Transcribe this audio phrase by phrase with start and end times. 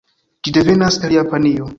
[0.47, 1.69] Ĝi devenas el Japanio.